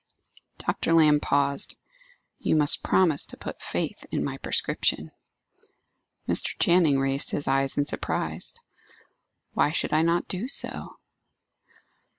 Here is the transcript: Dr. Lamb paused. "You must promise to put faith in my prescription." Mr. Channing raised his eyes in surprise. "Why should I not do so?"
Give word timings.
Dr. 0.57 0.93
Lamb 0.93 1.19
paused. 1.19 1.75
"You 2.39 2.55
must 2.55 2.81
promise 2.81 3.27
to 3.27 3.37
put 3.37 3.61
faith 3.61 4.03
in 4.09 4.23
my 4.23 4.39
prescription." 4.39 5.11
Mr. 6.27 6.57
Channing 6.59 6.97
raised 6.97 7.29
his 7.29 7.47
eyes 7.47 7.77
in 7.77 7.85
surprise. 7.85 8.55
"Why 9.53 9.69
should 9.69 9.93
I 9.93 10.01
not 10.01 10.27
do 10.27 10.47
so?" 10.47 10.95